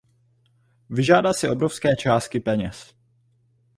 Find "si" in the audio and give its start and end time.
1.33-1.49